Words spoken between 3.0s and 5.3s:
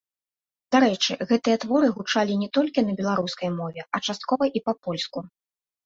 беларускай мове, а часткова і па-польску.